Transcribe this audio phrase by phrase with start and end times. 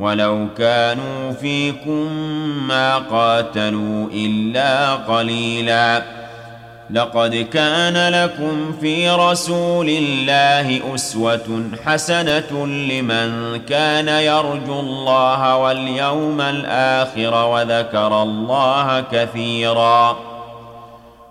[0.00, 2.12] ولو كانوا فيكم
[2.68, 6.02] ما قاتلوا إلا قليلا.
[6.90, 18.22] لقد كان لكم في رسول الله أسوة حسنة لمن كان يرجو الله واليوم الآخر وذكر
[18.22, 20.29] الله كثيرا.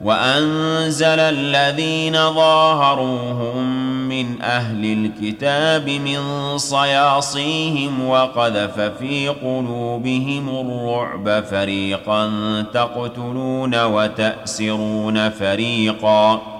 [0.00, 3.66] وأنزل الذين ظاهروهم
[4.08, 6.18] من أهل الكتاب من
[6.58, 12.30] صياصيهم وقذف في قلوبهم الرعب فريقا
[12.74, 16.59] تقتلون وتأسرون فريقا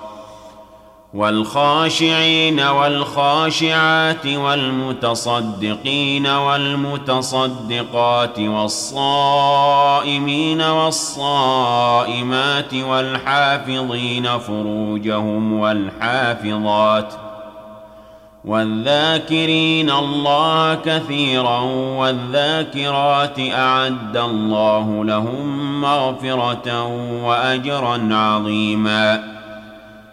[1.13, 7.89] والخاشعين والخاشعات والمتصدقين والمتصدقات
[8.39, 11.93] والصائمين والصائمات
[12.73, 17.13] والحافظين فروجهم والحافظات
[18.45, 21.59] والذاكرين الله كثيرا
[21.97, 26.83] والذاكرات أعد الله لهم مغفرة
[27.23, 29.30] واجرا عظيما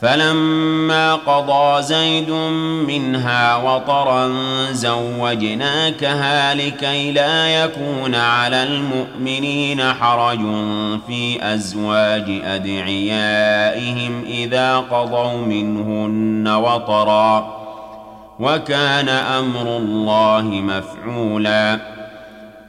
[0.00, 2.30] فلما قضى زيد
[2.88, 4.32] منها وطرا
[4.72, 10.40] زوجناكها لكي لا يكون على المؤمنين حرج
[11.06, 17.56] في أزواج أدعيائهم إذا قضوا منهن وطرا
[18.40, 21.95] وكان أمر الله مفعولا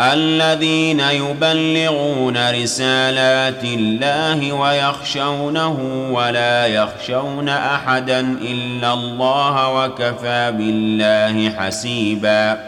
[0.00, 5.78] الذين يبلغون رسالات الله ويخشونه
[6.12, 12.58] ولا يخشون أحدا إلا الله وكفى بالله حسيبا.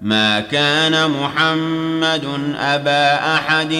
[0.00, 2.24] ما كان محمد
[2.60, 3.72] أبا أحد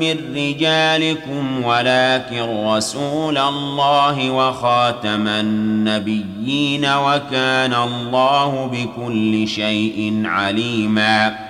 [0.00, 11.49] من رجالكم ولكن رسول الله وخاتم النبيين وكان الله بكل شيء عليما.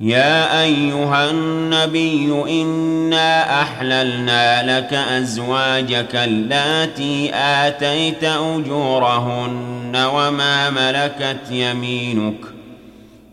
[0.00, 12.57] يا أيها النبي إنا أحللنا لك أزواجك اللاتي آتيت أجورهن وما ملكت يمينك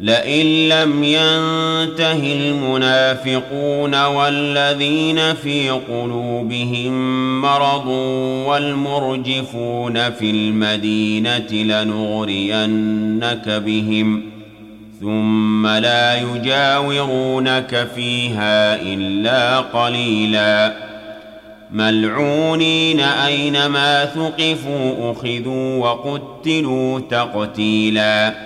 [0.00, 6.92] لئن لم ينته المنافقون والذين في قلوبهم
[7.42, 7.86] مرض
[8.46, 14.36] والمرجفون في المدينة لنغرينك بهم ۖ
[15.00, 20.72] ثم لا يجاورونك فيها إلا قليلا.
[21.72, 28.45] ملعونين أينما ثقفوا أخذوا وقتلوا تقتيلا.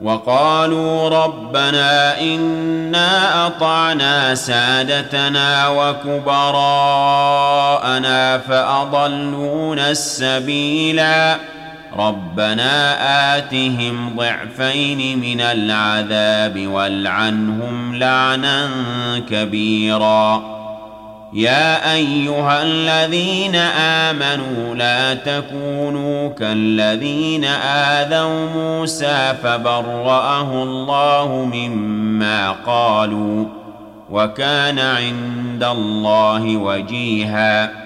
[0.00, 6.88] وقالوا ربنا إنا أطعنا سادتنا وكبراءنا
[8.38, 11.36] فأضلونا السبيلا.
[11.98, 12.96] ربنا
[13.36, 18.70] آتهم ضعفين من العذاب والعنهم لعنا
[19.30, 20.55] كبيرا.
[21.36, 23.56] يا أيها الذين
[24.06, 33.44] آمنوا لا تكونوا كالذين آذوا موسى فبرأه الله مما قالوا
[34.10, 37.85] وكان عند الله وجيهاً